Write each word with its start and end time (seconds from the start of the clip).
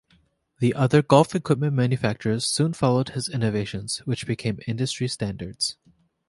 The 0.61 0.73
other 0.73 1.03
golf 1.03 1.35
equipment 1.35 1.73
manufacturers 1.73 2.43
soon 2.43 2.73
followed 2.73 3.09
his 3.09 3.29
innovations, 3.29 3.99
which 4.05 4.25
became 4.25 4.57
industry 4.65 5.07
standards. 5.07 5.77